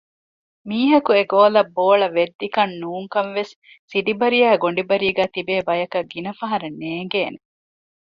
[0.69, 3.51] މީހަކު އެ ގޯލަށް ބޯޅަ ވެއްދިކަން ނޫންކަން ވެސް
[3.91, 7.39] ސިޑިބަރިއާއި ގޮނޑިބަރީގައި ތިބޭ ބަޔަކަށް ގިނަފަހަރަށް ނޭނގޭނެ